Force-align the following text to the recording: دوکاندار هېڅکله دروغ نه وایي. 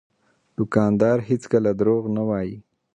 دوکاندار 0.57 1.17
هېڅکله 1.29 1.71
دروغ 1.79 2.03
نه 2.15 2.23
وایي. 2.29 2.55